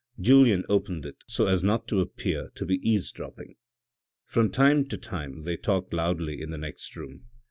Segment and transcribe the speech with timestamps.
[0.19, 3.53] Julien opened it so as not to appear to be eavesdropping.
[4.25, 7.25] From time to time they talked loudly in the next room.